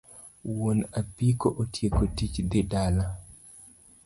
Wuon 0.53 0.79
apiko 1.01 1.53
otieko 1.65 2.03
tich 2.17 2.43
dhi 2.51 2.61
dala. 2.75 3.07